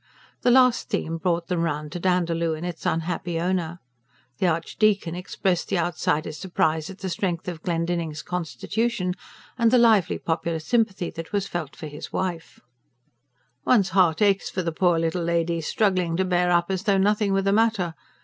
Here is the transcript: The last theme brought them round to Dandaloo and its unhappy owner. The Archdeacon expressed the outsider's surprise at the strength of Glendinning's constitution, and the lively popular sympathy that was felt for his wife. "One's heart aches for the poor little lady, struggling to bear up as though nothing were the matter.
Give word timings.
The 0.41 0.49
last 0.49 0.89
theme 0.89 1.19
brought 1.19 1.45
them 1.45 1.61
round 1.61 1.91
to 1.91 1.99
Dandaloo 1.99 2.55
and 2.55 2.65
its 2.65 2.87
unhappy 2.87 3.39
owner. 3.39 3.77
The 4.39 4.47
Archdeacon 4.47 5.13
expressed 5.13 5.67
the 5.67 5.77
outsider's 5.77 6.39
surprise 6.39 6.89
at 6.89 6.97
the 6.97 7.07
strength 7.11 7.47
of 7.47 7.61
Glendinning's 7.61 8.23
constitution, 8.23 9.13
and 9.59 9.69
the 9.69 9.77
lively 9.77 10.17
popular 10.17 10.57
sympathy 10.57 11.11
that 11.11 11.31
was 11.31 11.45
felt 11.47 11.75
for 11.75 11.85
his 11.85 12.11
wife. 12.11 12.59
"One's 13.63 13.89
heart 13.89 14.23
aches 14.23 14.49
for 14.49 14.63
the 14.63 14.71
poor 14.71 14.97
little 14.97 15.21
lady, 15.21 15.61
struggling 15.61 16.17
to 16.17 16.25
bear 16.25 16.49
up 16.49 16.71
as 16.71 16.81
though 16.85 16.97
nothing 16.97 17.31
were 17.31 17.43
the 17.43 17.53
matter. 17.53 17.93